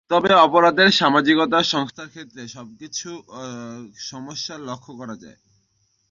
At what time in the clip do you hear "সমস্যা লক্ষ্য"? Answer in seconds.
4.09-4.91